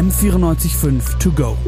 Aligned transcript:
M945 0.00 1.18
To 1.18 1.30
Go. 1.30 1.58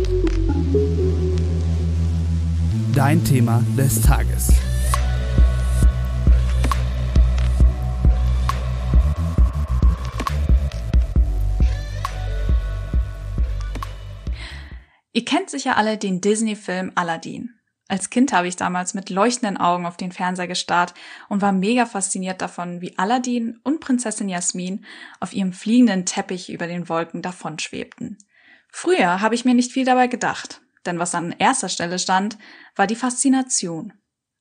Dein 2.94 3.22
Thema 3.22 3.62
des 3.76 4.00
Tages. 4.00 4.48
Ihr 15.12 15.26
kennt 15.26 15.50
sicher 15.50 15.76
alle 15.76 15.98
den 15.98 16.22
Disney-Film 16.22 16.92
Aladdin. 16.94 17.50
Als 17.92 18.08
Kind 18.08 18.32
habe 18.32 18.48
ich 18.48 18.56
damals 18.56 18.94
mit 18.94 19.10
leuchtenden 19.10 19.58
Augen 19.58 19.84
auf 19.84 19.98
den 19.98 20.12
Fernseher 20.12 20.48
gestarrt 20.48 20.94
und 21.28 21.42
war 21.42 21.52
mega 21.52 21.84
fasziniert 21.84 22.40
davon, 22.40 22.80
wie 22.80 22.96
Aladdin 22.96 23.60
und 23.64 23.80
Prinzessin 23.80 24.30
Jasmin 24.30 24.86
auf 25.20 25.34
ihrem 25.34 25.52
fliegenden 25.52 26.06
Teppich 26.06 26.50
über 26.50 26.66
den 26.66 26.88
Wolken 26.88 27.20
davonschwebten. 27.20 28.16
Früher 28.70 29.20
habe 29.20 29.34
ich 29.34 29.44
mir 29.44 29.52
nicht 29.52 29.72
viel 29.72 29.84
dabei 29.84 30.06
gedacht, 30.06 30.62
denn 30.86 30.98
was 30.98 31.14
an 31.14 31.34
erster 31.38 31.68
Stelle 31.68 31.98
stand, 31.98 32.38
war 32.76 32.86
die 32.86 32.96
Faszination. 32.96 33.92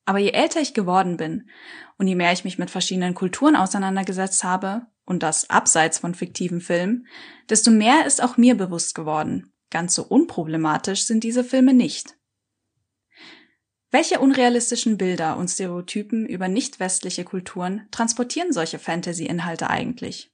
Aber 0.06 0.20
je 0.20 0.32
älter 0.32 0.62
ich 0.62 0.74
geworden 0.74 1.18
bin 1.18 1.50
und 1.98 2.08
je 2.08 2.16
mehr 2.16 2.32
ich 2.32 2.46
mich 2.46 2.58
mit 2.58 2.72
verschiedenen 2.72 3.16
Kulturen 3.16 3.58
auseinandergesetzt 3.58 4.46
habe, 4.46 4.88
und 5.04 5.24
das 5.24 5.50
abseits 5.50 6.00
von 6.00 6.16
fiktiven 6.16 6.62
Filmen, 6.62 7.06
desto 7.50 7.70
mehr 7.70 8.06
ist 8.06 8.24
auch 8.24 8.38
mir 8.38 8.56
bewusst 8.56 8.96
geworden, 8.96 9.52
ganz 9.70 9.94
so 9.94 10.04
unproblematisch 10.04 11.04
sind 11.04 11.26
diese 11.26 11.44
Filme 11.44 11.74
nicht. 11.74 12.16
Welche 13.94 14.22
unrealistischen 14.22 14.98
Bilder 14.98 15.36
und 15.36 15.50
Stereotypen 15.50 16.26
über 16.26 16.48
nicht-westliche 16.48 17.26
Kulturen 17.26 17.88
transportieren 17.92 18.54
solche 18.54 18.80
Fantasy-Inhalte 18.80 19.70
eigentlich? 19.70 20.32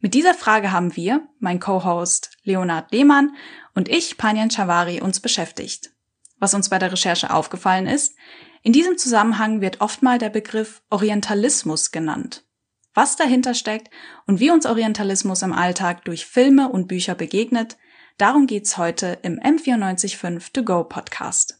Mit 0.00 0.14
dieser 0.14 0.34
Frage 0.34 0.72
haben 0.72 0.96
wir, 0.96 1.28
mein 1.38 1.60
Co-Host 1.60 2.36
Leonard 2.42 2.90
Lehmann 2.90 3.36
und 3.74 3.88
ich, 3.88 4.16
Panjan 4.16 4.50
Chavari, 4.50 5.00
uns 5.00 5.20
beschäftigt. 5.20 5.92
Was 6.40 6.54
uns 6.54 6.68
bei 6.68 6.80
der 6.80 6.90
Recherche 6.90 7.32
aufgefallen 7.32 7.86
ist, 7.86 8.16
in 8.64 8.72
diesem 8.72 8.98
Zusammenhang 8.98 9.60
wird 9.60 9.80
oftmal 9.80 10.18
der 10.18 10.30
Begriff 10.30 10.82
Orientalismus 10.90 11.92
genannt. 11.92 12.44
Was 12.94 13.14
dahinter 13.14 13.54
steckt 13.54 13.90
und 14.26 14.40
wie 14.40 14.50
uns 14.50 14.66
Orientalismus 14.66 15.42
im 15.42 15.52
Alltag 15.52 16.04
durch 16.04 16.26
Filme 16.26 16.68
und 16.68 16.88
Bücher 16.88 17.14
begegnet, 17.14 17.76
darum 18.18 18.48
geht's 18.48 18.76
heute 18.76 19.18
im 19.22 19.38
M945 19.38 20.52
To 20.52 20.64
Go 20.64 20.82
Podcast. 20.82 21.57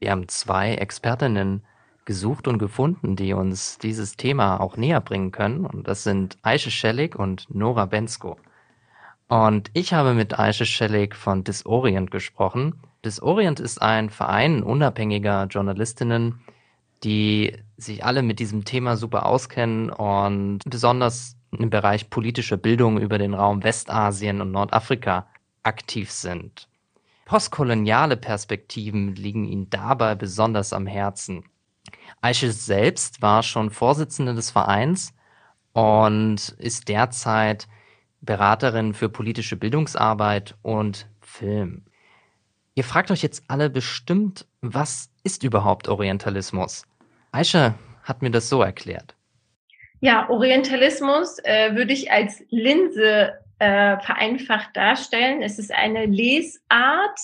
Wir 0.00 0.10
haben 0.10 0.28
zwei 0.28 0.74
Expertinnen 0.74 1.62
gesucht 2.06 2.48
und 2.48 2.58
gefunden, 2.58 3.16
die 3.16 3.34
uns 3.34 3.78
dieses 3.78 4.16
Thema 4.16 4.58
auch 4.58 4.76
näher 4.76 5.00
bringen 5.00 5.30
können. 5.30 5.66
Und 5.66 5.86
das 5.86 6.02
sind 6.02 6.38
Aische 6.42 6.70
Schellig 6.70 7.14
und 7.14 7.46
Nora 7.54 7.84
Bensko. 7.84 8.38
Und 9.28 9.70
ich 9.74 9.92
habe 9.92 10.14
mit 10.14 10.38
Aische 10.38 10.66
Schellig 10.66 11.14
von 11.14 11.44
Disorient 11.44 12.10
gesprochen. 12.10 12.80
Disorient 13.04 13.60
ist 13.60 13.80
ein 13.80 14.10
Verein 14.10 14.62
unabhängiger 14.62 15.44
Journalistinnen, 15.44 16.40
die 17.04 17.56
sich 17.76 18.04
alle 18.04 18.22
mit 18.22 18.40
diesem 18.40 18.64
Thema 18.64 18.96
super 18.96 19.26
auskennen 19.26 19.90
und 19.90 20.60
besonders 20.66 21.36
im 21.52 21.70
Bereich 21.70 22.10
politischer 22.10 22.56
Bildung 22.56 22.98
über 22.98 23.18
den 23.18 23.34
Raum 23.34 23.62
Westasien 23.62 24.40
und 24.40 24.50
Nordafrika 24.50 25.26
aktiv 25.62 26.10
sind. 26.10 26.69
Postkoloniale 27.30 28.16
Perspektiven 28.16 29.14
liegen 29.14 29.44
ihnen 29.44 29.70
dabei 29.70 30.16
besonders 30.16 30.72
am 30.72 30.88
Herzen. 30.88 31.44
Aische 32.20 32.50
selbst 32.50 33.22
war 33.22 33.44
schon 33.44 33.70
Vorsitzende 33.70 34.34
des 34.34 34.50
Vereins 34.50 35.14
und 35.72 36.56
ist 36.58 36.88
derzeit 36.88 37.68
Beraterin 38.20 38.94
für 38.94 39.08
politische 39.08 39.54
Bildungsarbeit 39.54 40.56
und 40.62 41.06
Film. 41.20 41.84
Ihr 42.74 42.82
fragt 42.82 43.12
euch 43.12 43.22
jetzt 43.22 43.44
alle 43.46 43.70
bestimmt, 43.70 44.48
was 44.60 45.08
ist 45.22 45.44
überhaupt 45.44 45.86
Orientalismus? 45.86 46.82
Aisha 47.30 47.76
hat 48.02 48.22
mir 48.22 48.32
das 48.32 48.48
so 48.48 48.60
erklärt. 48.60 49.14
Ja, 50.00 50.28
Orientalismus 50.30 51.38
äh, 51.44 51.76
würde 51.76 51.92
ich 51.92 52.10
als 52.10 52.42
Linse 52.50 53.34
äh, 53.60 54.00
vereinfacht 54.00 54.76
darstellen. 54.76 55.42
Es 55.42 55.58
ist 55.58 55.72
eine 55.72 56.06
Lesart, 56.06 57.20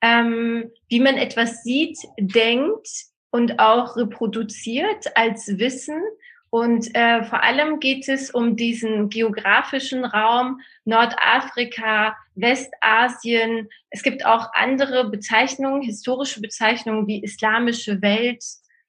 ähm, 0.00 0.70
wie 0.88 1.00
man 1.00 1.16
etwas 1.16 1.62
sieht, 1.62 1.98
denkt 2.18 2.88
und 3.30 3.58
auch 3.58 3.96
reproduziert 3.96 5.16
als 5.16 5.58
Wissen. 5.58 6.00
Und 6.50 6.94
äh, 6.94 7.24
vor 7.24 7.42
allem 7.42 7.80
geht 7.80 8.08
es 8.08 8.30
um 8.30 8.56
diesen 8.56 9.08
geografischen 9.08 10.04
Raum 10.04 10.60
Nordafrika, 10.84 12.14
Westasien. 12.34 13.68
Es 13.90 14.02
gibt 14.02 14.26
auch 14.26 14.52
andere 14.52 15.10
Bezeichnungen, 15.10 15.82
historische 15.82 16.40
Bezeichnungen 16.40 17.06
wie 17.06 17.22
islamische 17.22 18.02
Welt 18.02 18.44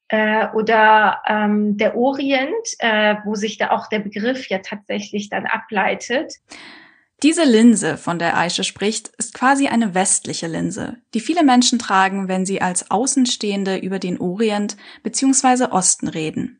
äh, 0.09 0.47
oder 0.53 1.21
ähm, 1.25 1.77
der 1.77 1.95
Orient, 1.95 2.67
äh, 2.79 3.15
wo 3.23 3.35
sich 3.35 3.57
da 3.57 3.71
auch 3.71 3.87
der 3.87 3.99
Begriff 3.99 4.49
ja 4.49 4.59
tatsächlich 4.59 5.29
dann 5.29 5.45
ableitet. 5.45 6.33
Diese 7.23 7.45
Linse, 7.45 7.95
von 7.95 8.19
der 8.19 8.37
Aische 8.37 8.65
spricht, 8.65 9.07
ist 9.17 9.33
quasi 9.33 9.67
eine 9.67 9.95
westliche 9.95 10.47
Linse, 10.47 10.97
die 11.13 11.21
viele 11.21 11.45
Menschen 11.45 11.79
tragen, 11.79 12.27
wenn 12.27 12.45
sie 12.45 12.61
als 12.61 12.91
Außenstehende 12.91 13.77
über 13.77 13.97
den 13.97 14.19
Orient 14.19 14.75
bzw. 15.03 15.67
Osten 15.71 16.09
reden. 16.09 16.59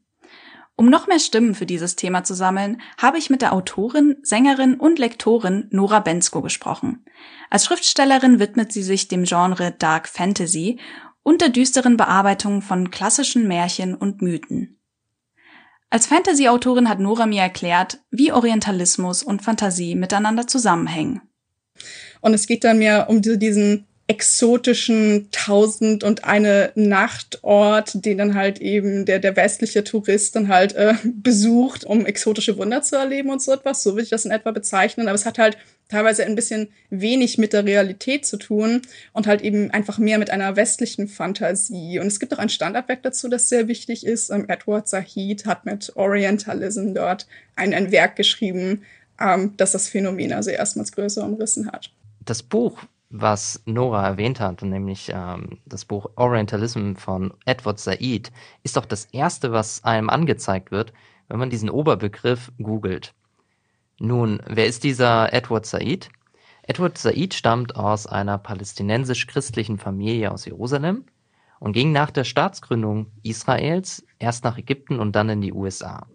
Um 0.78 0.86
noch 0.86 1.06
mehr 1.06 1.20
Stimmen 1.20 1.54
für 1.54 1.66
dieses 1.66 1.98
Thema 1.98 2.24
zu 2.24 2.34
sammeln, 2.34 2.82
habe 2.98 3.18
ich 3.18 3.30
mit 3.30 3.42
der 3.42 3.52
Autorin, 3.52 4.16
Sängerin 4.24 4.76
und 4.76 5.00
Lektorin 5.00 5.68
Nora 5.70 6.00
Bensko 6.00 6.42
gesprochen. 6.42 7.04
Als 7.50 7.66
Schriftstellerin 7.66 8.40
widmet 8.40 8.72
sie 8.72 8.84
sich 8.84 9.10
dem 9.10 9.26
Genre 9.26 9.76
Dark 9.78 10.08
Fantasy 10.08 10.80
und 11.24 11.42
der 11.42 11.50
düsteren 11.50 11.98
Bearbeitung 11.98 12.62
von 12.62 12.90
klassischen 12.90 13.50
Märchen 13.50 13.96
und 13.96 14.22
Mythen. 14.22 14.80
Als 15.94 16.08
Fantasy-Autorin 16.08 16.90
hat 16.90 17.00
Nora 17.00 17.28
mir 17.28 17.44
erklärt, 17.44 18.00
wie 18.10 18.32
Orientalismus 18.32 19.22
und 19.22 19.44
Fantasie 19.44 19.94
miteinander 19.94 20.48
zusammenhängen. 20.48 21.22
Und 22.20 22.34
es 22.34 22.48
geht 22.48 22.64
dann 22.64 22.80
mehr 22.80 23.12
um 23.12 23.22
diesen 23.22 23.86
exotischen 24.08 25.28
Tausend 25.32 26.04
und 26.04 26.24
eine 26.24 26.72
Nachtort, 26.74 28.04
den 28.06 28.18
dann 28.18 28.34
halt 28.34 28.60
eben 28.60 29.06
der, 29.06 29.20
der 29.20 29.36
westliche 29.36 29.84
Tourist 29.84 30.36
dann 30.36 30.48
halt 30.48 30.74
äh, 30.74 30.96
besucht, 31.04 31.84
um 31.84 32.08
exotische 32.08 32.58
Wunder 32.58 32.82
zu 32.82 32.96
erleben 32.96 33.30
und 33.30 33.44
so 33.44 33.52
etwas. 33.52 33.84
So 33.84 33.92
würde 33.92 34.02
ich 34.02 34.10
das 34.10 34.26
in 34.26 34.32
etwa 34.32 34.50
bezeichnen. 34.50 35.08
Aber 35.08 35.16
es 35.16 35.28
hat 35.28 35.38
halt 35.38 35.60
teilweise 35.94 36.26
ein 36.26 36.36
bisschen 36.36 36.70
wenig 36.90 37.38
mit 37.38 37.54
der 37.54 37.66
Realität 37.66 38.26
zu 38.26 38.38
tun 38.38 38.82
und 39.14 39.28
halt 39.28 39.42
eben 39.42 39.70
einfach 39.72 40.00
mehr 40.00 40.18
mit 40.18 40.32
einer 40.32 40.56
westlichen 40.56 41.08
Fantasie. 41.08 42.00
Und 42.00 42.08
es 42.08 42.20
gibt 42.20 42.34
auch 42.34 42.40
ein 42.40 42.50
Standardwerk 42.50 43.04
dazu, 43.04 43.30
das 43.30 43.48
sehr 43.48 43.68
wichtig 43.68 44.06
ist. 44.06 44.32
Ähm, 44.32 44.46
Edward 44.48 44.88
Zahid 44.88 45.46
hat 45.46 45.66
mit 45.66 45.96
Orientalism 45.96 46.94
dort 46.94 47.28
ein, 47.56 47.74
ein 47.74 47.92
Werk 47.92 48.16
geschrieben, 48.16 48.82
ähm, 49.20 49.54
das 49.58 49.72
das 49.72 49.88
Phänomen 49.88 50.34
also 50.34 50.50
erstmals 50.50 50.92
größer 50.92 51.24
umrissen 51.24 51.72
hat. 51.72 51.92
Das 52.26 52.42
Buch, 52.42 52.80
was 53.12 53.62
Nora 53.66 54.08
erwähnt 54.08 54.40
hat, 54.40 54.64
nämlich 54.64 55.12
ähm, 55.14 55.60
das 55.68 55.86
Buch 55.86 56.10
Orientalism 56.16 56.96
von 56.96 57.34
Edward 57.46 57.80
Said, 57.80 58.32
ist 58.64 58.78
doch 58.78 58.86
das 58.86 59.06
erste, 59.12 59.52
was 59.52 59.84
einem 59.84 60.10
angezeigt 60.10 60.72
wird, 60.72 60.92
wenn 61.28 61.38
man 61.38 61.52
diesen 61.52 61.70
Oberbegriff 61.70 62.52
googelt. 62.58 63.14
Nun, 64.06 64.42
wer 64.46 64.66
ist 64.66 64.84
dieser 64.84 65.32
Edward 65.32 65.66
Said? 65.66 66.10
Edward 66.64 66.98
Said 66.98 67.34
stammt 67.34 67.78
aus 67.78 68.06
einer 68.06 68.38
palästinensisch-christlichen 68.38 69.78
Familie 69.78 70.30
aus 70.30 70.44
Jerusalem 70.44 71.06
und 71.62 71.72
ging 71.72 71.94
nach 71.94 72.12
der 72.12 72.26
Staatsgründung 72.26 73.14
Israels 73.24 74.06
erst 74.20 74.44
nach 74.44 74.58
Ägypten 74.58 75.00
und 75.00 75.16
dann 75.16 75.30
in 75.30 75.40
die 75.40 75.54
USA. 75.54 76.06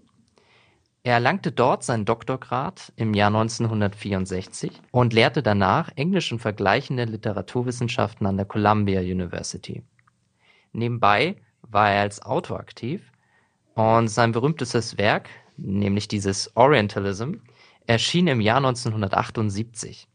Er 1.03 1.15
erlangte 1.15 1.51
dort 1.51 1.83
seinen 1.83 2.05
Doktorgrad 2.05 2.93
im 2.97 3.15
Jahr 3.15 3.29
1964 3.29 4.71
und 4.91 5.15
lehrte 5.15 5.43
danach 5.43 5.91
Englisch 5.97 6.31
und 6.31 6.41
vergleichende 6.41 7.07
Literaturwissenschaften 7.07 8.27
an 8.27 8.37
der 8.37 8.45
Columbia 8.45 9.01
University. 9.01 9.83
Nebenbei 10.73 11.37
war 11.63 11.91
er 11.91 12.03
als 12.03 12.21
Autor 12.21 12.61
aktiv 12.61 13.11
und 13.73 14.09
sein 14.09 14.33
berühmtestes 14.33 14.99
Werk, 14.99 15.31
nämlich 15.57 16.07
dieses 16.07 16.55
Orientalism, 16.55 17.37
erschien 17.89 18.27
im 18.29 18.41
Jahr 18.41 18.59
1978. 18.59 20.07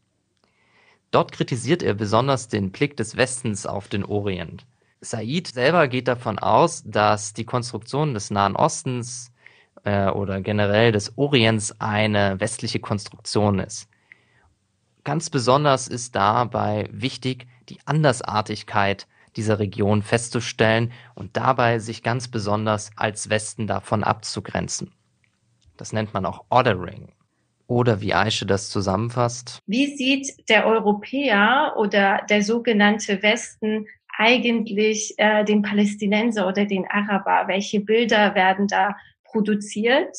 Dort 1.10 1.32
kritisiert 1.32 1.82
er 1.82 1.94
besonders 1.94 2.48
den 2.48 2.70
Blick 2.70 2.96
des 2.96 3.16
Westens 3.16 3.66
auf 3.66 3.88
den 3.88 4.04
Orient. 4.04 4.64
Said 5.00 5.48
selber 5.48 5.88
geht 5.88 6.08
davon 6.08 6.38
aus, 6.38 6.82
dass 6.86 7.34
die 7.34 7.44
Konstruktion 7.44 8.14
des 8.14 8.30
Nahen 8.30 8.56
Ostens 8.56 9.32
äh, 9.82 10.08
oder 10.08 10.40
generell 10.40 10.92
des 10.92 11.18
Orients 11.18 11.80
eine 11.80 12.40
westliche 12.40 12.78
Konstruktion 12.78 13.58
ist. 13.58 13.88
Ganz 15.02 15.28
besonders 15.28 15.88
ist 15.88 16.14
dabei 16.14 16.88
wichtig, 16.92 17.46
die 17.68 17.78
Andersartigkeit 17.84 19.06
dieser 19.36 19.58
Region 19.58 20.02
festzustellen 20.02 20.92
und 21.16 21.36
dabei 21.36 21.80
sich 21.80 22.04
ganz 22.04 22.28
besonders 22.28 22.90
als 22.96 23.28
Westen 23.30 23.66
davon 23.66 24.04
abzugrenzen. 24.04 24.92
Das 25.76 25.92
nennt 25.92 26.14
man 26.14 26.24
auch 26.24 26.44
Ordering. 26.50 27.12
Oder 27.66 28.00
wie 28.00 28.14
Aische 28.14 28.46
das 28.46 28.68
zusammenfasst. 28.70 29.60
Wie 29.66 29.96
sieht 29.96 30.48
der 30.48 30.66
Europäer 30.66 31.74
oder 31.76 32.20
der 32.28 32.42
sogenannte 32.42 33.22
Westen 33.22 33.86
eigentlich 34.16 35.14
äh, 35.16 35.44
den 35.44 35.62
Palästinenser 35.62 36.46
oder 36.46 36.66
den 36.66 36.86
Araber? 36.86 37.48
Welche 37.48 37.80
Bilder 37.80 38.34
werden 38.34 38.68
da 38.68 38.96
produziert? 39.24 40.16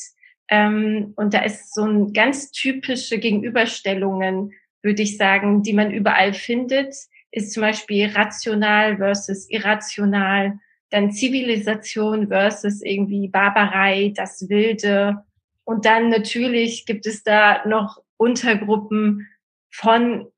Ähm, 0.48 1.12
und 1.16 1.34
da 1.34 1.40
ist 1.40 1.74
so 1.74 1.84
ein 1.84 2.12
ganz 2.12 2.50
typische 2.50 3.18
Gegenüberstellungen, 3.18 4.52
würde 4.82 5.02
ich 5.02 5.16
sagen, 5.16 5.62
die 5.62 5.72
man 5.72 5.90
überall 5.90 6.32
findet, 6.32 6.94
ist 7.32 7.52
zum 7.52 7.62
Beispiel 7.62 8.06
rational 8.06 8.96
versus 8.98 9.50
irrational, 9.50 10.58
dann 10.90 11.10
Zivilisation 11.10 12.28
versus 12.28 12.80
irgendwie 12.82 13.28
Barbarei, 13.28 14.12
das 14.14 14.48
Wilde. 14.48 15.24
Und 15.66 15.84
dann 15.84 16.10
natürlich 16.10 16.86
gibt 16.86 17.06
es 17.06 17.24
da 17.24 17.66
noch 17.66 18.00
Untergruppen 18.16 19.28
von 19.68 20.28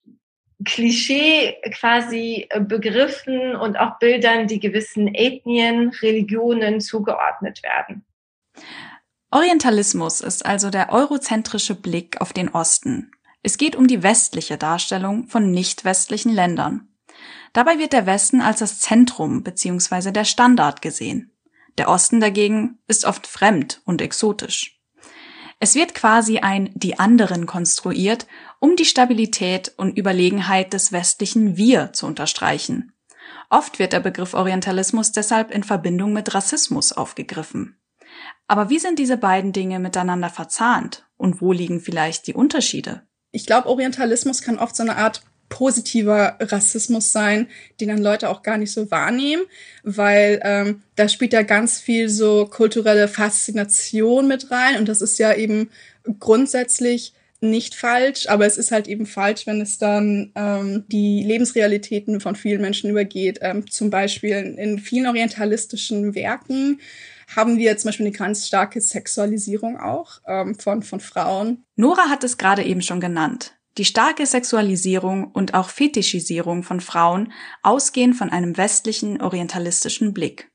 Klischee 0.65 1.55
quasi 1.71 2.49
Begriffen 2.59 3.55
und 3.55 3.79
auch 3.79 3.99
Bildern, 3.99 4.47
die 4.47 4.59
gewissen 4.59 5.15
Ethnien, 5.15 5.91
Religionen 6.01 6.81
zugeordnet 6.81 7.63
werden. 7.63 8.05
Orientalismus 9.31 10.23
ist 10.23 10.47
also 10.47 10.71
der 10.71 10.91
eurozentrische 10.93 11.75
Blick 11.75 12.21
auf 12.23 12.33
den 12.33 12.49
Osten. 12.49 13.13
Es 13.43 13.59
geht 13.59 13.77
um 13.77 13.87
die 13.87 14.03
westliche 14.03 14.57
Darstellung 14.57 15.29
von 15.29 15.51
nicht 15.51 15.85
westlichen 15.85 16.33
Ländern. 16.33 16.89
Dabei 17.53 17.79
wird 17.79 17.93
der 17.93 18.07
Westen 18.07 18.41
als 18.41 18.61
das 18.61 18.81
Zentrum 18.81 19.43
bzw. 19.43 20.11
der 20.11 20.25
Standard 20.25 20.81
gesehen. 20.81 21.37
Der 21.77 21.91
Osten 21.91 22.19
dagegen 22.19 22.79
ist 22.89 23.05
oft 23.05 23.27
fremd 23.27 23.83
und 23.85 24.01
exotisch. 24.01 24.78
Es 25.61 25.75
wird 25.75 25.95
quasi 25.95 26.39
ein 26.39 26.71
die 26.75 26.99
anderen 26.99 27.47
konstruiert, 27.47 28.27
um 28.61 28.77
die 28.77 28.85
Stabilität 28.85 29.73
und 29.77 29.99
Überlegenheit 29.99 30.73
des 30.73 30.93
westlichen 30.93 31.57
Wir 31.57 31.93
zu 31.93 32.07
unterstreichen. 32.07 32.93
Oft 33.51 33.79
wird 33.79 33.93
der 33.93 34.01
Begriff 34.01 34.35
Orientalismus 34.35 35.13
deshalb 35.13 35.51
in 35.51 35.65
Verbindung 35.65 36.13
mit 36.13 36.35
Rassismus 36.35 36.93
aufgegriffen. 36.93 37.79
Aber 38.47 38.71
wie 38.71 38.79
sind 38.79 38.99
diese 38.99 39.17
beiden 39.17 39.53
Dinge 39.53 39.79
miteinander 39.79 40.31
verzahnt 40.31 41.07
und 41.17 41.41
wo 41.41 41.53
liegen 41.53 41.81
vielleicht 41.81 42.27
die 42.27 42.35
Unterschiede? 42.35 43.03
Ich 43.31 43.47
glaube, 43.47 43.69
Orientalismus 43.69 44.43
kann 44.43 44.59
oft 44.59 44.77
so 44.77 44.83
eine 44.83 44.97
Art 44.97 45.23
positiver 45.49 46.37
Rassismus 46.41 47.13
sein, 47.13 47.49
den 47.81 47.89
dann 47.89 48.03
Leute 48.03 48.29
auch 48.29 48.43
gar 48.43 48.59
nicht 48.59 48.73
so 48.73 48.91
wahrnehmen, 48.91 49.43
weil 49.83 50.41
ähm, 50.45 50.83
da 50.97 51.09
spielt 51.09 51.33
ja 51.33 51.43
ganz 51.43 51.81
viel 51.81 52.09
so 52.09 52.47
kulturelle 52.47 53.09
Faszination 53.09 54.29
mit 54.29 54.51
rein 54.51 54.79
und 54.79 54.89
das 54.89 55.01
ist 55.01 55.19
ja 55.19 55.35
eben 55.35 55.71
grundsätzlich 56.19 57.15
nicht 57.41 57.75
falsch, 57.75 58.29
aber 58.29 58.47
es 58.47 58.59
ist 58.59 58.73
halt 58.73 58.89
eben 58.89 59.07
falsch, 59.07 59.47
wenn 59.47 59.61
es 59.61 59.79
dann 59.79 60.33
ähm, 60.35 60.85
die 60.89 61.23
Lebensrealitäten 61.23 62.21
von 62.21 62.35
vielen 62.35 62.61
Menschen 62.61 62.91
übergeht. 62.91 63.39
Ähm, 63.43 63.71
zum 63.71 63.91
Beispiel 63.91 64.57
in, 64.59 64.79
vielen 64.79 65.07
orientalistischen 65.07 66.15
Werken 66.15 66.81
haben 67.37 67.59
wir 67.59 67.77
zum 67.77 67.89
Beispiel 67.89 68.07
eine 68.07 68.17
ganz 68.17 68.49
starke 68.49 68.81
Sexualisierung 68.81 69.79
auch 69.79 70.21
ähm, 70.27 70.57
von, 70.57 70.83
von 70.83 70.99
Frauen. 70.99 71.65
Nora 71.77 72.09
hat 72.09 72.25
es 72.25 72.39
gerade 72.39 72.65
eben 72.65 72.83
schon 72.83 73.01
genannt. 73.01 73.58
Die 73.79 73.85
starke 73.85 74.27
Sexualisierung 74.27 75.31
und 75.31 75.55
auch 75.55 75.69
Fetischisierung 75.69 76.65
von 76.65 76.81
Frauen 76.81 77.33
ausgehen 77.63 78.13
von 78.13 78.29
einem 78.29 78.57
westlichen 78.57 79.23
orientalistischen 79.23 80.13
Blick. 80.13 80.51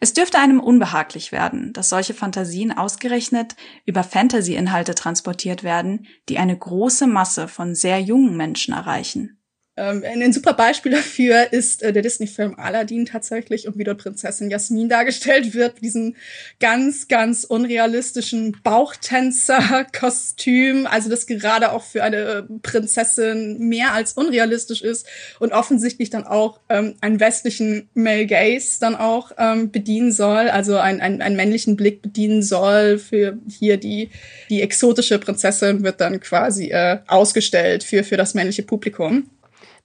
Es 0.00 0.14
dürfte 0.14 0.38
einem 0.38 0.60
unbehaglich 0.60 1.32
werden, 1.32 1.74
dass 1.74 1.90
solche 1.90 2.14
Fantasien 2.14 2.72
ausgerechnet 2.72 3.56
über 3.84 4.02
Fantasy-Inhalte 4.02 4.94
transportiert 4.94 5.64
werden, 5.64 6.06
die 6.30 6.38
eine 6.38 6.56
große 6.56 7.06
Masse 7.06 7.46
von 7.46 7.74
sehr 7.74 8.00
jungen 8.00 8.36
Menschen 8.38 8.72
erreichen. 8.72 9.38
Ähm, 9.78 10.02
ein 10.04 10.32
super 10.32 10.54
Beispiel 10.54 10.92
dafür 10.92 11.52
ist 11.52 11.82
äh, 11.82 11.92
der 11.92 12.00
Disney-Film 12.00 12.58
Aladdin 12.58 13.04
tatsächlich 13.04 13.68
und 13.68 13.76
wie 13.76 13.84
dort 13.84 13.98
Prinzessin 13.98 14.48
Jasmin 14.48 14.88
dargestellt 14.88 15.52
wird, 15.52 15.82
diesen 15.82 16.16
ganz, 16.60 17.08
ganz 17.08 17.44
unrealistischen 17.44 18.56
Bauchtänzer-Kostüm, 18.64 20.86
also 20.86 21.10
das 21.10 21.26
gerade 21.26 21.72
auch 21.72 21.82
für 21.82 22.02
eine 22.02 22.48
Prinzessin 22.62 23.68
mehr 23.68 23.92
als 23.92 24.14
unrealistisch 24.14 24.80
ist 24.80 25.06
und 25.40 25.52
offensichtlich 25.52 26.08
dann 26.08 26.24
auch 26.24 26.58
ähm, 26.70 26.94
einen 27.02 27.20
westlichen 27.20 27.90
Male 27.92 28.24
Gaze 28.24 28.80
dann 28.80 28.96
auch 28.96 29.32
ähm, 29.36 29.70
bedienen 29.70 30.10
soll, 30.10 30.48
also 30.48 30.78
ein, 30.78 31.02
ein, 31.02 31.20
einen 31.20 31.36
männlichen 31.36 31.76
Blick 31.76 32.00
bedienen 32.00 32.42
soll 32.42 32.98
für 32.98 33.36
hier 33.46 33.76
die, 33.76 34.08
die 34.48 34.62
exotische 34.62 35.18
Prinzessin 35.18 35.84
wird 35.84 36.00
dann 36.00 36.18
quasi 36.20 36.70
äh, 36.70 37.00
ausgestellt 37.06 37.84
für, 37.84 38.04
für 38.04 38.16
das 38.16 38.32
männliche 38.32 38.62
Publikum. 38.62 39.28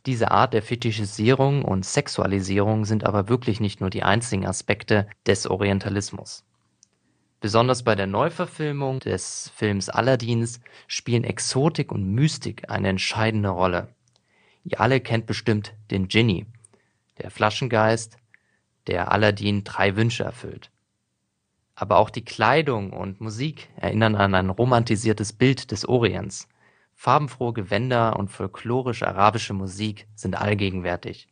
Diese 0.07 0.31
Art 0.31 0.53
der 0.53 0.63
Fetischisierung 0.63 1.63
und 1.63 1.86
Sexualisierung 1.86 2.86
sind 2.86 3.06
aber 3.06 3.30
wirklich 3.30 3.59
nicht 3.59 3.81
nur 3.81 3.92
die 3.92 4.01
einzigen 4.01 4.48
Aspekte 4.48 5.07
des 5.27 5.45
Orientalismus. 5.45 6.44
Besonders 7.39 7.83
bei 7.83 7.94
der 7.94 8.07
Neuverfilmung 8.07 9.00
des 9.00 9.51
Films 9.56 9.89
Aladdins 9.89 10.59
spielen 10.88 11.24
Exotik 11.24 11.92
und 11.92 12.13
Mystik 12.13 12.69
eine 12.69 12.89
entscheidende 12.89 13.50
Rolle. 13.50 13.89
Ihr 14.63 14.80
alle 14.80 15.01
kennt 15.01 15.27
bestimmt 15.27 15.74
den 15.92 16.07
Genie, 16.07 16.47
der 17.19 17.30
Flaschengeist, 17.30 18.18
der 18.88 19.12
Aladdin 19.12 19.63
drei 19.63 19.95
Wünsche 19.95 20.24
erfüllt. 20.24 20.71
Aber 21.75 21.97
auch 21.97 22.09
die 22.09 22.25
Kleidung 22.25 22.92
und 22.92 23.21
Musik 23.21 23.69
erinnern 23.75 24.15
an 24.15 24.33
ein 24.33 24.50
romantisiertes 24.50 25.33
Bild 25.33 25.69
des 25.69 25.88
Orients– 25.88 26.47
Farbenfrohe 27.01 27.53
Gewänder 27.53 28.19
und 28.19 28.27
folklorische 28.27 29.07
arabische 29.07 29.53
Musik 29.53 30.06
sind 30.13 30.39
allgegenwärtig. 30.39 31.30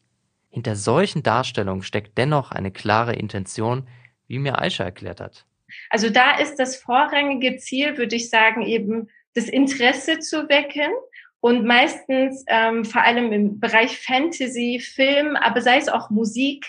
Hinter 0.49 0.75
solchen 0.75 1.21
Darstellungen 1.21 1.83
steckt 1.83 2.17
dennoch 2.17 2.51
eine 2.51 2.71
klare 2.71 3.13
Intention, 3.13 3.87
wie 4.25 4.39
mir 4.39 4.57
Aisha 4.57 4.83
erklärt 4.83 5.21
hat. 5.21 5.45
Also 5.91 6.09
da 6.09 6.39
ist 6.39 6.55
das 6.55 6.75
vorrangige 6.75 7.57
Ziel, 7.57 7.99
würde 7.99 8.15
ich 8.15 8.31
sagen, 8.31 8.63
eben 8.63 9.09
das 9.35 9.47
Interesse 9.47 10.17
zu 10.17 10.49
wecken 10.49 10.91
und 11.39 11.67
meistens 11.67 12.43
ähm, 12.47 12.83
vor 12.83 13.03
allem 13.03 13.31
im 13.31 13.59
Bereich 13.59 13.99
Fantasy, 13.99 14.79
Film, 14.79 15.35
aber 15.35 15.61
sei 15.61 15.77
es 15.77 15.87
auch 15.87 16.09
Musik, 16.09 16.65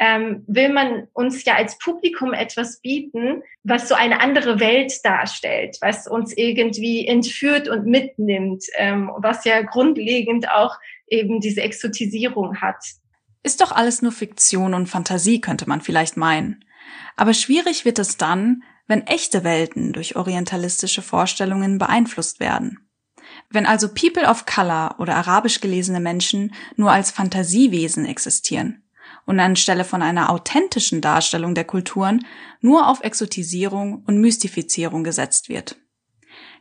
ähm, 0.00 0.44
will 0.46 0.72
man 0.72 1.08
uns 1.12 1.44
ja 1.44 1.56
als 1.56 1.76
Publikum 1.78 2.32
etwas 2.32 2.80
bieten, 2.80 3.42
was 3.64 3.86
so 3.86 3.94
eine 3.94 4.20
andere 4.20 4.58
Welt 4.58 4.94
darstellt, 5.04 5.76
was 5.82 6.08
uns 6.08 6.34
irgendwie 6.34 7.06
entführt 7.06 7.68
und 7.68 7.84
mitnimmt, 7.84 8.64
ähm, 8.78 9.10
was 9.18 9.44
ja 9.44 9.60
grundlegend 9.60 10.50
auch 10.50 10.74
eben 11.06 11.40
diese 11.40 11.60
Exotisierung 11.60 12.62
hat. 12.62 12.82
Ist 13.42 13.60
doch 13.60 13.72
alles 13.72 14.00
nur 14.00 14.12
Fiktion 14.12 14.72
und 14.72 14.86
Fantasie, 14.86 15.42
könnte 15.42 15.68
man 15.68 15.82
vielleicht 15.82 16.16
meinen. 16.16 16.64
Aber 17.16 17.34
schwierig 17.34 17.84
wird 17.84 17.98
es 17.98 18.16
dann, 18.16 18.62
wenn 18.86 19.06
echte 19.06 19.44
Welten 19.44 19.92
durch 19.92 20.16
orientalistische 20.16 21.02
Vorstellungen 21.02 21.76
beeinflusst 21.76 22.40
werden. 22.40 22.78
Wenn 23.50 23.66
also 23.66 23.88
People 23.88 24.26
of 24.26 24.46
Color 24.46 24.96
oder 24.98 25.16
arabisch 25.16 25.60
gelesene 25.60 26.00
Menschen 26.00 26.54
nur 26.76 26.90
als 26.90 27.10
Fantasiewesen 27.10 28.06
existieren, 28.06 28.82
und 29.26 29.40
anstelle 29.40 29.84
von 29.84 30.02
einer 30.02 30.30
authentischen 30.30 31.00
Darstellung 31.00 31.54
der 31.54 31.64
Kulturen 31.64 32.24
nur 32.60 32.88
auf 32.88 33.02
Exotisierung 33.02 34.02
und 34.06 34.20
Mystifizierung 34.20 35.04
gesetzt 35.04 35.48
wird. 35.48 35.76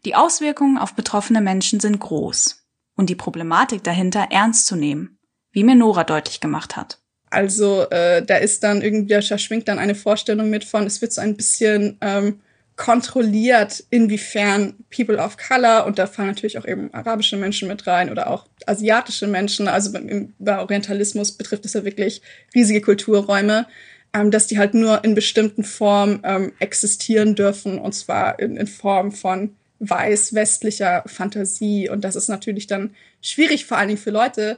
Die 0.06 0.16
Auswirkungen 0.16 0.78
auf 0.78 0.94
betroffene 0.94 1.42
Menschen 1.42 1.80
sind 1.80 2.00
groß 2.00 2.66
und 2.96 3.10
die 3.10 3.16
Problematik 3.16 3.84
dahinter 3.84 4.28
ernst 4.32 4.66
zu 4.66 4.76
nehmen, 4.76 5.20
wie 5.52 5.64
mir 5.64 5.76
Nora 5.76 6.04
deutlich 6.04 6.40
gemacht 6.40 6.76
hat. 6.76 7.00
Also 7.30 7.88
äh, 7.90 8.26
da 8.26 8.38
ist 8.38 8.64
dann 8.64 8.82
irgendwie, 8.82 9.14
da 9.14 9.38
schwingt 9.38 9.68
dann 9.68 9.80
eine 9.80 9.96
Vorstellung 9.96 10.50
mit 10.50 10.64
von, 10.64 10.86
es 10.86 11.02
wird 11.02 11.14
so 11.14 11.22
ein 11.22 11.38
bisschen 11.38 11.98
ähm, 12.02 12.42
kontrolliert, 12.76 13.84
inwiefern 13.90 14.74
People 14.90 15.18
of 15.18 15.36
Color, 15.38 15.86
und 15.86 16.00
da 16.00 16.08
fallen 16.08 16.30
natürlich 16.30 16.58
auch 16.58 16.66
eben 16.66 16.94
arabische 16.94 17.36
Menschen 17.36 17.68
mit 17.68 17.86
rein 17.86 18.10
oder 18.10 18.30
auch 18.30 18.48
asiatische 18.70 19.28
Menschen, 19.28 19.68
also 19.68 19.98
bei 20.40 20.60
Orientalismus 20.60 21.32
betrifft 21.32 21.66
es 21.66 21.74
ja 21.74 21.84
wirklich 21.84 22.22
riesige 22.54 22.82
Kulturräume, 22.82 23.68
ähm, 24.14 24.32
dass 24.32 24.48
die 24.48 24.58
halt 24.58 24.74
nur 24.74 25.04
in 25.04 25.16
bestimmten 25.16 25.64
Formen 25.64 26.22
ähm, 26.24 26.52
existieren 26.60 27.36
dürfen, 27.36 27.78
und 27.80 27.94
zwar 27.94 28.40
in, 28.40 28.58
in 28.58 28.68
Form 28.68 29.12
von 29.12 29.56
weiß-westlicher 29.80 31.04
Fantasie. 31.06 31.90
Und 31.90 32.04
das 32.04 32.16
ist 32.16 32.28
natürlich 32.28 32.68
dann 32.68 32.96
schwierig, 33.22 33.66
vor 33.66 33.78
allen 33.78 33.90
Dingen 33.90 34.00
für 34.00 34.12
Leute, 34.12 34.58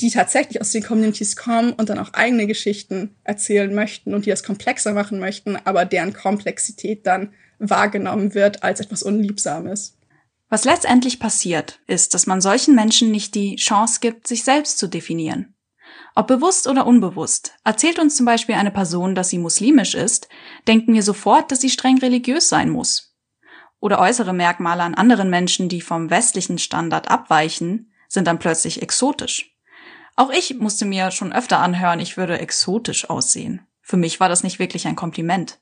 die 0.00 0.10
tatsächlich 0.10 0.60
aus 0.60 0.70
den 0.70 0.82
Communities 0.82 1.36
kommen 1.36 1.72
und 1.72 1.88
dann 1.88 1.98
auch 1.98 2.12
eigene 2.12 2.46
Geschichten 2.46 3.16
erzählen 3.24 3.74
möchten 3.74 4.14
und 4.14 4.26
die 4.26 4.30
das 4.30 4.44
komplexer 4.44 4.92
machen 4.92 5.18
möchten, 5.18 5.56
aber 5.64 5.84
deren 5.84 6.12
Komplexität 6.12 7.06
dann 7.06 7.32
wahrgenommen 7.58 8.34
wird 8.34 8.62
als 8.62 8.78
etwas 8.80 9.02
Unliebsames. 9.02 9.97
Was 10.48 10.64
letztendlich 10.64 11.20
passiert, 11.20 11.80
ist, 11.86 12.14
dass 12.14 12.26
man 12.26 12.40
solchen 12.40 12.74
Menschen 12.74 13.10
nicht 13.10 13.34
die 13.34 13.56
Chance 13.56 14.00
gibt, 14.00 14.26
sich 14.26 14.44
selbst 14.44 14.78
zu 14.78 14.86
definieren. 14.86 15.54
Ob 16.14 16.26
bewusst 16.26 16.66
oder 16.66 16.86
unbewusst, 16.86 17.54
erzählt 17.64 17.98
uns 17.98 18.16
zum 18.16 18.26
Beispiel 18.26 18.54
eine 18.54 18.70
Person, 18.70 19.14
dass 19.14 19.28
sie 19.28 19.38
muslimisch 19.38 19.94
ist, 19.94 20.28
denken 20.66 20.94
wir 20.94 21.02
sofort, 21.02 21.52
dass 21.52 21.60
sie 21.60 21.70
streng 21.70 21.98
religiös 21.98 22.48
sein 22.48 22.70
muss. 22.70 23.14
oder 23.80 24.00
äußere 24.00 24.32
Merkmale 24.32 24.82
an 24.82 24.94
anderen 24.94 25.30
Menschen, 25.30 25.68
die 25.68 25.80
vom 25.80 26.10
westlichen 26.10 26.58
Standard 26.58 27.08
abweichen, 27.10 27.92
sind 28.08 28.26
dann 28.26 28.40
plötzlich 28.40 28.82
exotisch. 28.82 29.54
Auch 30.16 30.30
ich 30.30 30.58
musste 30.58 30.84
mir 30.84 31.12
schon 31.12 31.32
öfter 31.32 31.60
anhören, 31.60 32.00
ich 32.00 32.16
würde 32.16 32.40
exotisch 32.40 33.08
aussehen. 33.08 33.64
Für 33.80 33.96
mich 33.96 34.18
war 34.18 34.28
das 34.28 34.42
nicht 34.42 34.58
wirklich 34.58 34.88
ein 34.88 34.96
Kompliment. 34.96 35.60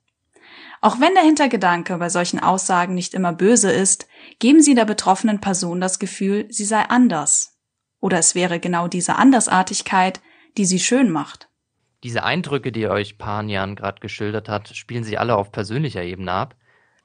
Auch 0.86 1.00
wenn 1.00 1.14
der 1.14 1.24
Hintergedanke 1.24 1.98
bei 1.98 2.08
solchen 2.08 2.38
Aussagen 2.38 2.94
nicht 2.94 3.12
immer 3.12 3.32
böse 3.32 3.72
ist, 3.72 4.06
geben 4.38 4.62
sie 4.62 4.76
der 4.76 4.84
betroffenen 4.84 5.40
Person 5.40 5.80
das 5.80 5.98
Gefühl, 5.98 6.46
sie 6.48 6.64
sei 6.64 6.80
anders. 6.80 7.58
Oder 7.98 8.18
es 8.18 8.36
wäre 8.36 8.60
genau 8.60 8.86
diese 8.86 9.16
Andersartigkeit, 9.16 10.20
die 10.56 10.64
sie 10.64 10.78
schön 10.78 11.10
macht. 11.10 11.48
Diese 12.04 12.22
Eindrücke, 12.22 12.70
die 12.70 12.86
euch 12.86 13.18
Panjan 13.18 13.74
gerade 13.74 13.98
geschildert 13.98 14.48
hat, 14.48 14.76
spielen 14.76 15.02
sich 15.02 15.18
alle 15.18 15.34
auf 15.34 15.50
persönlicher 15.50 16.04
Ebene 16.04 16.30
ab. 16.30 16.54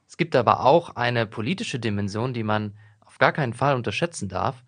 Es 0.07 0.15
gibt 0.15 0.35
aber 0.35 0.63
auch 0.63 0.95
eine 0.95 1.25
politische 1.25 1.79
Dimension, 1.79 2.35
die 2.35 2.43
man 2.43 2.77
auf 3.03 3.17
gar 3.17 3.31
keinen 3.31 3.55
Fall 3.55 3.73
unterschätzen 3.73 4.29
darf. 4.29 4.61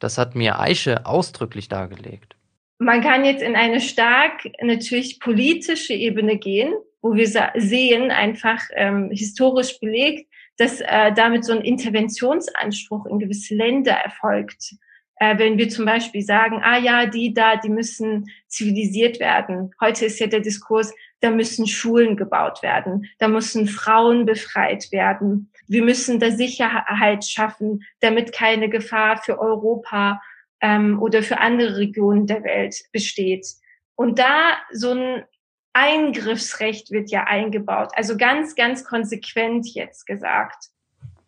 Das 0.00 0.18
hat 0.18 0.34
mir 0.34 0.58
Aische 0.58 1.06
ausdrücklich 1.06 1.68
dargelegt. 1.68 2.34
Man 2.78 3.00
kann 3.00 3.24
jetzt 3.24 3.44
in 3.44 3.54
eine 3.54 3.80
stark 3.80 4.42
natürlich 4.60 5.20
politische 5.20 5.94
Ebene 5.94 6.36
gehen, 6.36 6.74
wo 7.02 7.14
wir 7.14 7.26
sehen, 7.56 8.10
einfach 8.10 8.62
ähm, 8.74 9.10
historisch 9.10 9.78
belegt, 9.80 10.30
dass 10.58 10.80
äh, 10.80 11.12
damit 11.14 11.44
so 11.44 11.52
ein 11.52 11.62
Interventionsanspruch 11.62 13.06
in 13.06 13.18
gewisse 13.18 13.54
Länder 13.54 13.92
erfolgt. 13.92 14.74
Äh, 15.16 15.38
wenn 15.38 15.58
wir 15.58 15.68
zum 15.68 15.84
Beispiel 15.84 16.22
sagen, 16.22 16.60
ah 16.62 16.78
ja, 16.78 17.06
die 17.06 17.34
da, 17.34 17.56
die 17.56 17.68
müssen 17.68 18.30
zivilisiert 18.48 19.20
werden. 19.20 19.70
Heute 19.80 20.06
ist 20.06 20.18
ja 20.18 20.26
der 20.26 20.40
Diskurs, 20.40 20.92
da 21.20 21.30
müssen 21.30 21.66
Schulen 21.66 22.16
gebaut 22.16 22.62
werden, 22.62 23.06
da 23.18 23.28
müssen 23.28 23.66
Frauen 23.66 24.24
befreit 24.24 24.90
werden. 24.92 25.52
Wir 25.68 25.82
müssen 25.82 26.20
da 26.20 26.30
Sicherheit 26.30 27.24
schaffen, 27.24 27.84
damit 28.00 28.32
keine 28.32 28.70
Gefahr 28.70 29.18
für 29.18 29.38
Europa 29.38 30.20
ähm, 30.62 31.00
oder 31.00 31.22
für 31.22 31.38
andere 31.38 31.76
Regionen 31.76 32.26
der 32.26 32.42
Welt 32.42 32.76
besteht. 32.92 33.46
Und 33.94 34.18
da 34.18 34.56
so 34.72 34.92
ein 34.92 35.24
Eingriffsrecht 35.72 36.90
wird 36.90 37.10
ja 37.10 37.24
eingebaut, 37.24 37.92
also 37.94 38.16
ganz, 38.16 38.54
ganz 38.56 38.84
konsequent 38.84 39.72
jetzt 39.74 40.06
gesagt. 40.06 40.70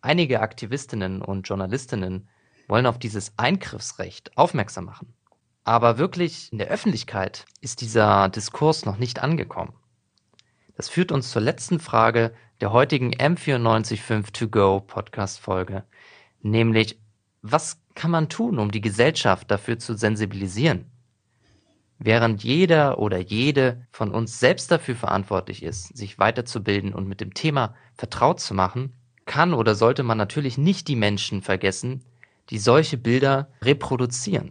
Einige 0.01 0.41
Aktivistinnen 0.41 1.21
und 1.21 1.47
Journalistinnen 1.47 2.27
wollen 2.67 2.85
auf 2.85 2.99
dieses 2.99 3.33
Eingriffsrecht 3.37 4.37
aufmerksam 4.37 4.85
machen. 4.85 5.13
Aber 5.63 5.97
wirklich 5.97 6.51
in 6.51 6.57
der 6.57 6.67
Öffentlichkeit 6.67 7.45
ist 7.61 7.79
dieser 7.79 8.27
Diskurs 8.27 8.85
noch 8.85 8.97
nicht 8.97 9.23
angekommen. 9.23 9.73
Das 10.75 10.89
führt 10.89 11.11
uns 11.11 11.31
zur 11.31 11.41
letzten 11.41 11.79
Frage 11.79 12.33
der 12.59 12.73
heutigen 12.73 13.13
M945 13.13 14.33
To 14.33 14.47
Go 14.49 14.81
Podcast 14.81 15.39
Folge, 15.39 15.83
nämlich 16.41 16.99
was 17.41 17.81
kann 17.95 18.11
man 18.11 18.29
tun, 18.29 18.59
um 18.59 18.71
die 18.71 18.81
Gesellschaft 18.81 19.51
dafür 19.51 19.77
zu 19.77 19.95
sensibilisieren? 19.95 20.89
Während 22.05 22.43
jeder 22.43 22.99
oder 22.99 23.17
jede 23.17 23.87
von 23.89 24.11
uns 24.11 24.37
selbst 24.37 24.69
dafür 24.69 24.93
verantwortlich 24.93 25.63
ist, 25.63 25.95
sich 25.95 26.19
weiterzubilden 26.19 26.93
und 26.93 27.07
mit 27.07 27.21
dem 27.21 27.33
Thema 27.33 27.75
vertraut 27.95 28.41
zu 28.41 28.53
machen, 28.53 28.91
kann 29.25 29.53
oder 29.53 29.73
sollte 29.73 30.03
man 30.03 30.17
natürlich 30.17 30.57
nicht 30.57 30.89
die 30.89 30.97
Menschen 30.97 31.41
vergessen, 31.41 32.03
die 32.49 32.57
solche 32.57 32.97
Bilder 32.97 33.47
reproduzieren. 33.61 34.49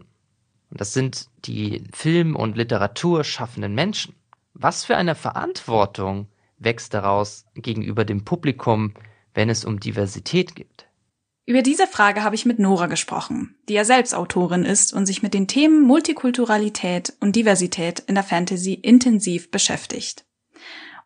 Und 0.71 0.81
das 0.81 0.95
sind 0.95 1.29
die 1.45 1.85
Film- 1.93 2.37
und 2.37 2.57
Literatur 2.57 3.23
schaffenden 3.23 3.75
Menschen. 3.75 4.15
Was 4.55 4.87
für 4.87 4.97
eine 4.97 5.15
Verantwortung 5.15 6.29
wächst 6.57 6.95
daraus 6.95 7.45
gegenüber 7.55 8.07
dem 8.07 8.25
Publikum, 8.25 8.95
wenn 9.35 9.51
es 9.51 9.67
um 9.67 9.79
Diversität 9.79 10.55
geht? 10.55 10.87
Über 11.45 11.63
diese 11.63 11.89
Frage 11.89 12.23
habe 12.23 12.37
ich 12.37 12.47
mit 12.47 12.61
Nora 12.61 12.87
gesprochen, 12.87 13.57
die 13.69 13.75
ja 13.75 13.85
selbst 13.85 14.15
Autorin 14.15 14.65
ist 14.65 14.93
und 14.93 15.07
sich 15.07 15.23
mit 15.23 15.35
den 15.35 15.49
Themen 15.49 15.83
Multikulturalität 15.83 17.15
und 17.19 17.35
Diversität 17.35 17.99
in 18.07 18.15
der 18.15 18.23
Fantasy 18.23 18.75
intensiv 18.75 19.51
beschäftigt. 19.51 20.25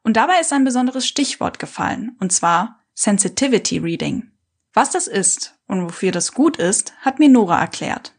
Und 0.03 0.19
dabei 0.19 0.39
ist 0.41 0.53
ein 0.53 0.65
besonderes 0.65 1.07
Stichwort 1.07 1.59
gefallen, 1.59 2.17
und 2.21 2.33
zwar 2.33 2.81
Sensitivity 2.95 3.79
Reading. 3.79 4.31
Was 4.75 4.91
das 4.91 5.07
ist 5.07 5.59
und 5.67 5.83
wofür 5.85 6.13
das 6.13 6.33
gut 6.33 6.59
ist, 6.59 6.93
hat 7.01 7.19
mir 7.19 7.31
Nora 7.31 7.59
erklärt. 7.59 8.13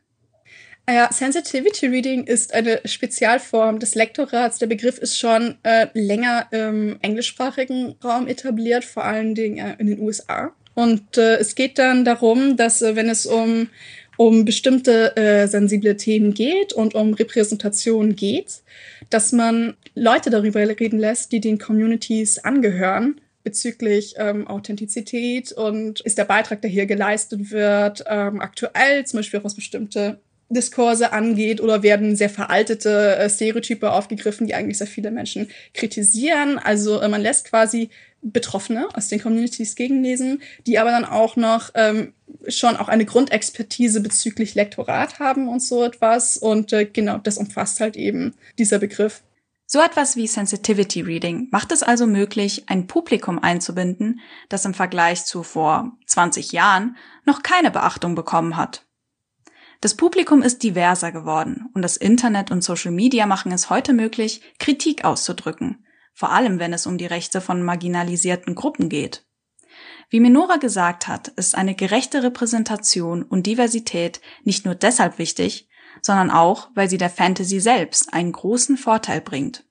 Ja, 0.90 1.12
Sensitivity 1.12 1.86
Reading 1.88 2.24
ist 2.24 2.54
eine 2.54 2.82
Spezialform 2.86 3.78
des 3.78 3.94
Lektorats. 3.94 4.58
Der 4.58 4.68
Begriff 4.68 4.98
ist 4.98 5.20
schon 5.20 5.58
äh, 5.64 5.88
länger 5.94 6.48
im 6.52 6.98
englischsprachigen 7.02 7.96
Raum 8.04 8.28
etabliert, 8.28 8.86
vor 8.86 9.04
allen 9.04 9.36
Dingen 9.36 9.58
äh, 9.58 9.76
in 9.80 9.88
den 9.88 10.00
USA. 10.00 10.56
Und 10.77 11.17
äh, 11.17 11.38
es 11.38 11.55
geht 11.55 11.79
dann 11.79 12.05
darum, 12.05 12.55
dass 12.55 12.84
äh, 12.84 12.96
wenn 12.96 13.10
es 13.10 13.25
um 13.25 13.67
um 14.15 14.46
bestimmte 14.46 15.15
äh, 15.15 15.48
sensible 15.48 15.96
Themen 15.96 16.34
geht 16.34 16.74
und 16.74 16.96
um 16.96 17.13
Repräsentation 17.13 18.15
geht, 18.15 18.62
dass 19.12 19.31
man 19.31 19.75
Leute 19.93 20.31
darüber 20.31 20.60
reden 20.67 21.00
lässt, 21.00 21.31
die 21.31 21.39
den 21.39 21.60
Communities 21.60 22.39
angehören 22.39 23.22
bezüglich 23.43 24.15
ähm, 24.17 24.48
Authentizität 24.48 25.51
und 25.51 26.01
ist 26.01 26.17
der 26.17 26.25
Beitrag, 26.25 26.62
der 26.62 26.69
hier 26.72 26.88
geleistet 26.88 27.51
wird, 27.51 28.03
ähm, 28.07 28.41
aktuell, 28.41 29.05
zum 29.05 29.19
Beispiel 29.19 29.39
auch 29.39 29.46
was 29.46 29.55
bestimmte 29.55 30.19
Diskurse 30.50 31.12
angeht 31.12 31.62
oder 31.62 31.84
werden 31.84 32.16
sehr 32.16 32.30
veraltete 32.30 33.18
äh, 33.18 33.30
Stereotype 33.30 33.92
aufgegriffen, 33.92 34.48
die 34.48 34.56
eigentlich 34.56 34.77
sehr 34.77 34.88
viele 34.88 35.12
Menschen 35.12 35.50
kritisieren. 35.74 36.58
Also 36.58 37.01
äh, 37.01 37.10
man 37.10 37.22
lässt 37.22 37.50
quasi 37.50 37.89
Betroffene 38.22 38.88
aus 38.94 39.10
den 39.10 39.22
Communities 39.22 39.75
gegenlesen, 39.75 40.42
die 40.66 40.80
aber 40.80 40.92
dann 40.92 41.06
auch 41.06 41.36
noch 41.36 41.72
ähm, 41.75 42.13
schon 42.48 42.75
auch 42.75 42.88
eine 42.88 43.06
Grundexpertise 43.06 44.01
bezüglich 44.01 44.56
Lektorat 44.56 45.20
haben 45.20 45.48
und 45.48 45.62
so 45.62 45.84
etwas. 45.84 46.38
Und 46.38 46.74
äh, 46.74 46.86
genau, 46.86 47.18
das 47.18 47.38
umfasst 47.38 47.80
halt 47.80 47.96
eben 47.96 48.34
dieser 48.58 48.80
Begriff. 48.80 49.24
So 49.70 49.82
etwas 49.82 50.16
wie 50.16 50.27
Sensitivity 50.27 51.01
Reading 51.01 51.50
macht 51.51 51.74
es 51.74 51.84
also 51.84 52.08
möglich, 52.08 52.63
ein 52.68 52.88
Publikum 52.88 53.38
einzubinden, 53.38 54.22
das 54.48 54.63
im 54.63 54.74
Vergleich 54.74 55.25
zu 55.25 55.44
vor 55.44 55.92
20 56.06 56.54
Jahren 56.54 56.96
noch 57.25 57.44
keine 57.44 57.70
Beachtung 57.70 58.16
bekommen 58.16 58.56
hat. 58.56 58.87
Das 59.81 59.96
Publikum 59.96 60.41
ist 60.41 60.63
diverser 60.63 61.12
geworden 61.12 61.69
und 61.74 61.81
das 61.81 61.98
Internet 61.98 62.50
und 62.51 62.63
Social 62.63 62.91
Media 62.91 63.25
machen 63.25 63.51
es 63.51 63.69
heute 63.69 63.93
möglich, 63.93 64.41
Kritik 64.57 65.05
auszudrücken, 65.05 65.86
vor 66.13 66.31
allem 66.31 66.60
wenn 66.60 66.74
es 66.74 66.88
um 66.88 66.98
die 66.98 67.05
Rechte 67.05 67.41
von 67.41 67.62
marginalisierten 67.62 68.55
Gruppen 68.55 68.89
geht. 68.89 69.25
Wie 70.10 70.19
Minora 70.19 70.57
gesagt 70.57 71.07
hat, 71.07 71.27
ist 71.29 71.55
eine 71.55 71.75
gerechte 71.75 72.24
Repräsentation 72.24 73.24
und 73.24 73.46
Diversität 73.46 74.22
nicht 74.43 74.65
nur 74.65 74.74
deshalb 74.74 75.19
wichtig, 75.19 75.67
sondern 76.01 76.31
auch, 76.31 76.69
weil 76.74 76.89
sie 76.89 76.98
der 76.98 77.10
Fantasy 77.10 77.60
selbst 77.60 78.13
einen 78.13 78.31
großen 78.31 78.77
Vorteil 78.77 79.22
bringt. 79.22 79.65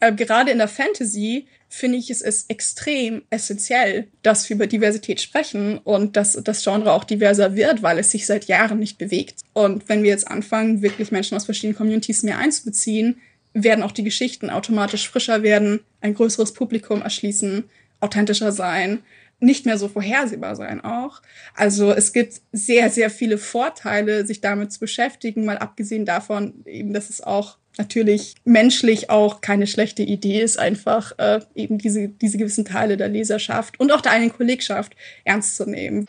Äh, 0.00 0.14
gerade 0.14 0.52
in 0.52 0.58
der 0.58 0.68
Fantasy 0.68 1.48
finde 1.68 1.98
ich 1.98 2.10
es 2.10 2.22
ist 2.22 2.50
extrem 2.50 3.22
essentiell, 3.30 4.08
dass 4.22 4.48
wir 4.48 4.56
über 4.56 4.66
Diversität 4.66 5.20
sprechen 5.20 5.78
und 5.78 6.16
dass 6.16 6.32
das 6.32 6.64
Genre 6.64 6.92
auch 6.92 7.04
diverser 7.04 7.56
wird, 7.56 7.82
weil 7.82 7.98
es 7.98 8.10
sich 8.10 8.26
seit 8.26 8.46
Jahren 8.46 8.78
nicht 8.78 8.96
bewegt. 8.96 9.40
Und 9.52 9.88
wenn 9.88 10.02
wir 10.02 10.10
jetzt 10.10 10.28
anfangen, 10.28 10.82
wirklich 10.82 11.12
Menschen 11.12 11.36
aus 11.36 11.44
verschiedenen 11.44 11.76
Communities 11.76 12.22
mehr 12.22 12.38
einzubeziehen, 12.38 13.20
werden 13.52 13.82
auch 13.82 13.92
die 13.92 14.04
Geschichten 14.04 14.50
automatisch 14.50 15.08
frischer 15.08 15.42
werden, 15.42 15.80
ein 16.00 16.14
größeres 16.14 16.52
Publikum 16.52 17.02
erschließen, 17.02 17.64
authentischer 18.00 18.52
sein, 18.52 19.00
nicht 19.40 19.66
mehr 19.66 19.78
so 19.78 19.88
vorhersehbar 19.88 20.56
sein 20.56 20.82
auch. 20.82 21.22
Also 21.54 21.92
es 21.92 22.12
gibt 22.12 22.40
sehr, 22.52 22.90
sehr 22.90 23.10
viele 23.10 23.38
Vorteile, 23.38 24.26
sich 24.26 24.40
damit 24.40 24.72
zu 24.72 24.80
beschäftigen, 24.80 25.44
mal 25.44 25.58
abgesehen 25.58 26.04
davon 26.04 26.64
eben, 26.66 26.92
dass 26.92 27.10
es 27.10 27.20
auch 27.20 27.58
natürlich 27.76 28.34
menschlich 28.44 29.10
auch 29.10 29.40
keine 29.40 29.66
schlechte 29.66 30.02
Idee 30.02 30.40
ist, 30.40 30.58
einfach 30.58 31.12
äh, 31.18 31.40
eben 31.54 31.78
diese, 31.78 32.08
diese 32.08 32.36
gewissen 32.36 32.64
Teile 32.64 32.96
der 32.96 33.08
Leserschaft 33.08 33.78
und 33.78 33.92
auch 33.92 34.00
der 34.00 34.12
eigenen 34.12 34.32
Kollegschaft 34.32 34.96
ernst 35.24 35.56
zu 35.56 35.64
nehmen. 35.64 36.06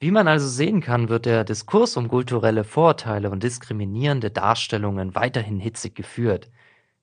Wie 0.00 0.12
man 0.12 0.28
also 0.28 0.46
sehen 0.46 0.80
kann, 0.80 1.08
wird 1.08 1.26
der 1.26 1.42
Diskurs 1.42 1.96
um 1.96 2.06
kulturelle 2.06 2.62
Vorurteile 2.62 3.30
und 3.30 3.42
diskriminierende 3.42 4.30
Darstellungen 4.30 5.16
weiterhin 5.16 5.58
hitzig 5.58 5.96
geführt. 5.96 6.48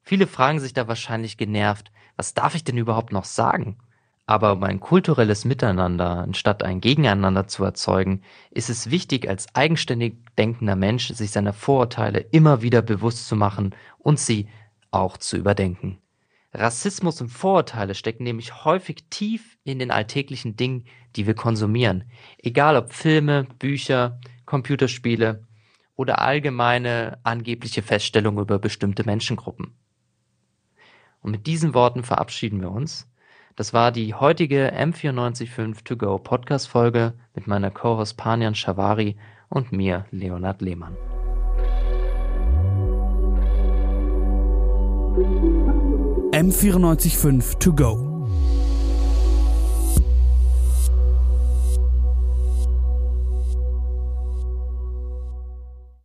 Viele 0.02 0.28
fragen 0.28 0.62
sich 0.62 0.74
da 0.74 0.88
wahrscheinlich 0.88 1.36
genervt, 1.36 1.92
was 2.16 2.34
darf 2.34 2.56
ich 2.56 2.64
denn 2.64 2.78
überhaupt 2.78 3.12
noch 3.12 3.26
sagen? 3.26 3.78
Aber 4.28 4.54
um 4.54 4.64
ein 4.64 4.80
kulturelles 4.80 5.46
Miteinander 5.46 6.18
anstatt 6.24 6.64
ein 6.64 6.82
Gegeneinander 6.82 7.48
zu 7.48 7.64
erzeugen, 7.64 8.22
ist 8.50 8.70
es 8.70 8.90
wichtig, 8.90 9.30
als 9.30 9.54
eigenständig 9.54 10.16
denkender 10.38 10.76
Mensch 10.76 11.10
sich 11.10 11.32
seiner 11.32 11.54
Vorurteile 11.54 12.20
immer 12.32 12.64
wieder 12.64 12.82
bewusst 12.82 13.28
zu 13.28 13.36
machen 13.36 13.76
und 14.00 14.20
sie 14.20 14.48
auch 14.90 15.18
zu 15.18 15.38
überdenken. 15.38 16.00
Rassismus 16.54 17.22
und 17.22 17.30
Vorurteile 17.30 17.94
stecken 17.94 18.24
nämlich 18.24 18.66
häufig 18.66 19.06
tief 19.10 19.58
in 19.64 19.78
den 19.78 19.92
alltäglichen 19.92 20.56
Dingen, 20.56 20.86
die 21.16 21.28
wir 21.28 21.36
konsumieren. 21.36 22.06
Egal 22.38 22.78
ob 22.78 22.94
Filme, 22.94 23.46
Bücher, 23.60 24.20
Computerspiele 24.46 25.46
oder 25.96 26.22
allgemeine 26.22 27.20
angebliche 27.24 27.82
Feststellungen 27.82 28.42
über 28.42 28.58
bestimmte 28.58 29.04
Menschengruppen. 29.04 29.76
Und 31.22 31.32
mit 31.32 31.46
diesen 31.46 31.74
Worten 31.74 32.04
verabschieden 32.04 32.62
wir 32.62 32.72
uns. 32.72 33.08
Das 33.58 33.74
war 33.74 33.94
die 33.94 34.14
heutige 34.14 34.74
M945 34.74 35.86
To 35.86 35.96
Go 35.96 36.18
Podcast 36.18 36.68
Folge 36.68 37.14
mit 37.36 37.48
meiner 37.48 37.72
Co-Host 37.72 38.18
Panjan 38.18 38.54
Shavari 38.54 39.16
und 39.48 39.72
mir, 39.72 40.06
Leonard 40.12 40.62
Lehmann. 40.62 40.98
M945 46.34 47.60
To 47.60 47.74
Go 47.74 48.16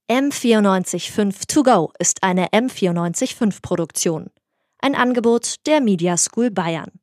M945 0.09 1.49
To 1.49 1.62
Go 1.64 1.92
ist 1.99 2.23
eine 2.23 2.47
M945 2.50 3.61
Produktion. 3.61 4.30
Ein 4.78 4.95
Angebot 4.95 5.66
der 5.66 5.80
Media 5.80 6.16
School 6.16 6.52
Bayern. 6.52 7.00